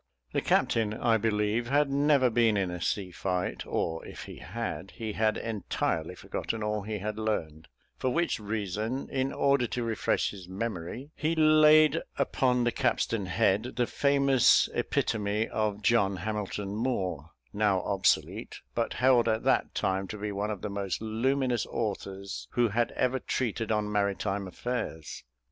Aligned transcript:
The 0.33 0.41
captain, 0.41 0.95
I 0.95 1.17
believe, 1.17 1.67
had 1.67 1.91
never 1.91 2.31
been 2.31 2.57
in 2.57 2.71
a 2.71 2.81
sea 2.81 3.11
fight, 3.11 3.67
or 3.67 4.03
if 4.03 4.23
he 4.23 4.37
had, 4.37 4.89
he 4.95 5.13
had 5.13 5.37
entirely 5.37 6.15
forgotten 6.15 6.63
all 6.63 6.81
he 6.81 6.97
had 6.97 7.19
learned; 7.19 7.67
for 7.99 8.09
which 8.09 8.39
reason, 8.39 9.07
in 9.11 9.31
order 9.31 9.67
to 9.67 9.83
refresh 9.83 10.31
his 10.31 10.49
memory, 10.49 11.11
he 11.15 11.35
laid 11.35 12.01
upon 12.17 12.63
the 12.63 12.71
capstan 12.71 13.27
head, 13.27 13.73
the 13.75 13.85
famous 13.85 14.67
epitome 14.73 15.47
of 15.49 15.83
John 15.83 16.15
Hamilton 16.15 16.75
Moore, 16.75 17.29
now 17.53 17.81
obsolete, 17.81 18.55
but 18.73 18.93
held 18.93 19.27
at 19.29 19.43
that 19.43 19.75
time 19.75 20.07
to 20.07 20.17
be 20.17 20.31
one 20.31 20.49
of 20.49 20.63
the 20.63 20.69
most 20.71 20.99
luminous 20.99 21.67
authors 21.67 22.47
who 22.53 22.69
had 22.69 22.89
ever 22.93 23.19
treated 23.19 23.71
on 23.71 23.91
maritime 23.91 24.47
affairs. 24.47 25.23